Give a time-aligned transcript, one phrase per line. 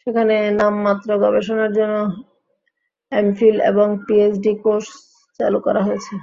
[0.00, 1.96] সেখানে নামমাত্র গবেষণার জন্য
[3.12, 4.88] এমফিল এবং পিএইচডি কোর্স
[5.40, 6.14] চালু করা হয়েছে।